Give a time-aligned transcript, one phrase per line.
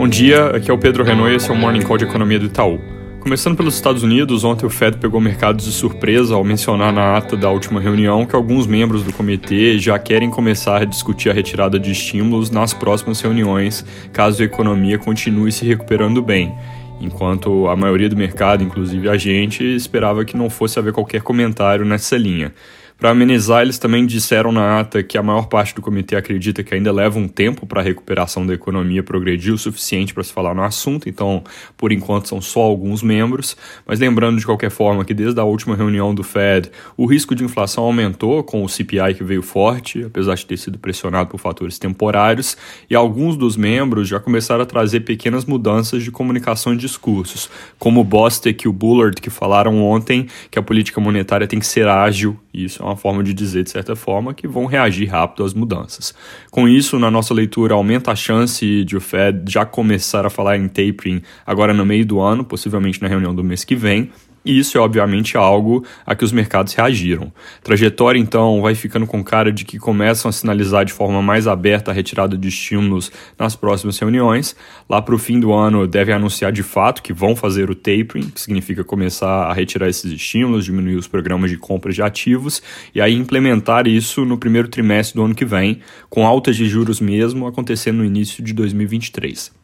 [0.00, 2.38] Bom dia, aqui é o Pedro Renault e esse é o Morning Call de Economia
[2.38, 2.80] do Itaú.
[3.20, 7.36] Começando pelos Estados Unidos, ontem o Fed pegou mercados de surpresa ao mencionar na ata
[7.36, 11.78] da última reunião que alguns membros do comitê já querem começar a discutir a retirada
[11.78, 16.50] de estímulos nas próximas reuniões, caso a economia continue se recuperando bem.
[16.98, 21.84] Enquanto a maioria do mercado, inclusive a gente, esperava que não fosse haver qualquer comentário
[21.84, 22.54] nessa linha.
[23.00, 26.74] Para amenizar, eles também disseram na ata que a maior parte do comitê acredita que
[26.74, 30.54] ainda leva um tempo para a recuperação da economia progredir o suficiente para se falar
[30.54, 31.42] no assunto, então,
[31.78, 33.56] por enquanto, são só alguns membros.
[33.86, 37.42] Mas lembrando de qualquer forma que desde a última reunião do Fed, o risco de
[37.42, 41.78] inflação aumentou com o CPI que veio forte, apesar de ter sido pressionado por fatores
[41.78, 42.54] temporários,
[42.90, 47.48] e alguns dos membros já começaram a trazer pequenas mudanças de comunicação e discursos,
[47.78, 51.66] como o Bostic e o Bullard, que falaram ontem que a política monetária tem que
[51.66, 55.44] ser ágil, isso é uma forma de dizer, de certa forma, que vão reagir rápido
[55.44, 56.14] às mudanças.
[56.50, 60.56] Com isso, na nossa leitura, aumenta a chance de o Fed já começar a falar
[60.56, 64.10] em tapering agora no meio do ano, possivelmente na reunião do mês que vem,
[64.44, 67.32] e isso é obviamente algo a que os mercados reagiram.
[67.62, 71.90] Trajetória, então, vai ficando com cara de que começam a sinalizar de forma mais aberta
[71.90, 74.56] a retirada de estímulos nas próximas reuniões.
[74.88, 78.30] Lá para o fim do ano, devem anunciar de fato que vão fazer o tapering,
[78.30, 82.62] que significa começar a retirar esses estímulos, diminuir os programas de compra de ativos
[82.94, 87.00] e aí implementar isso no primeiro trimestre do ano que vem, com altas de juros
[87.00, 89.59] mesmo acontecendo no início de 2023.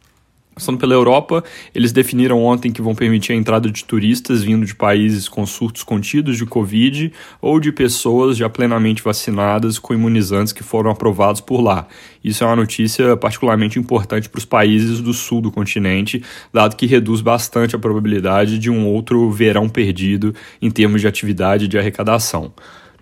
[0.57, 4.75] Passando pela Europa, eles definiram ontem que vão permitir a entrada de turistas vindo de
[4.75, 10.63] países com surtos contidos de Covid ou de pessoas já plenamente vacinadas com imunizantes que
[10.63, 11.87] foram aprovados por lá.
[12.25, 16.87] Isso é uma notícia particularmente importante para os países do sul do continente, dado que
[16.87, 22.51] reduz bastante a probabilidade de um outro verão perdido em termos de atividade de arrecadação.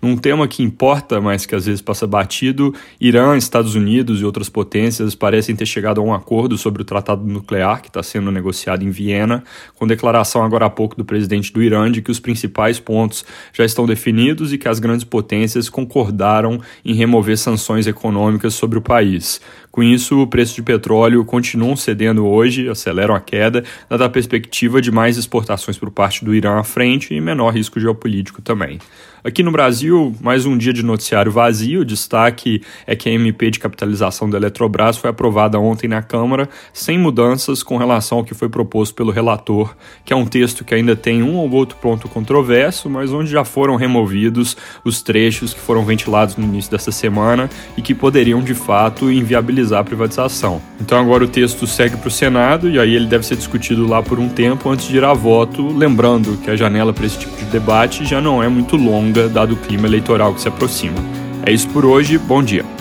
[0.05, 4.47] Num tema que importa, mas que às vezes passa batido, Irã, Estados Unidos e outras
[4.47, 8.83] potências parecem ter chegado a um acordo sobre o tratado nuclear que está sendo negociado
[8.83, 12.79] em Viena, com declaração agora há pouco do presidente do Irã de que os principais
[12.79, 18.77] pontos já estão definidos e que as grandes potências concordaram em remover sanções econômicas sobre
[18.77, 19.41] o país.
[19.75, 24.81] Com isso, o preço de petróleo continua cedendo hoje, aceleram a queda, dada a perspectiva
[24.81, 28.79] de mais exportações por parte do Irã à frente e menor risco geopolítico também.
[29.21, 31.81] Aqui no Brasil, mais um dia de noticiário vazio.
[31.81, 36.47] O destaque é que a MP de capitalização da Eletrobras foi aprovada ontem na Câmara,
[36.71, 39.75] sem mudanças com relação ao que foi proposto pelo relator,
[40.05, 43.43] que é um texto que ainda tem um ou outro ponto controverso, mas onde já
[43.43, 48.53] foram removidos os trechos que foram ventilados no início dessa semana e que poderiam de
[48.53, 50.61] fato inviabilizar a privatização.
[50.79, 54.01] Então agora o texto segue para o Senado e aí ele deve ser discutido lá
[54.01, 57.35] por um tempo antes de ir a voto, lembrando que a janela para esse tipo
[57.37, 60.97] de debate já não é muito longa, dado o clima eleitoral que se aproxima.
[61.45, 62.74] É isso por hoje, bom dia.